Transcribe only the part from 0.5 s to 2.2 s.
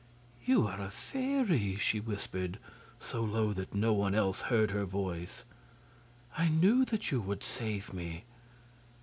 are a fairy!" she